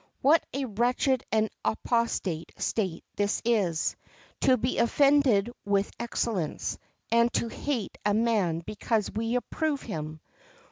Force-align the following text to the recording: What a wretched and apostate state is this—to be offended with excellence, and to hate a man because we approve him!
What 0.23 0.43
a 0.51 0.65
wretched 0.65 1.23
and 1.31 1.47
apostate 1.63 2.53
state 2.59 3.03
is 3.19 3.39
this—to 3.45 4.57
be 4.57 4.79
offended 4.79 5.51
with 5.63 5.91
excellence, 5.99 6.79
and 7.11 7.31
to 7.33 7.49
hate 7.49 7.99
a 8.03 8.15
man 8.15 8.61
because 8.65 9.11
we 9.11 9.35
approve 9.35 9.83
him! 9.83 10.19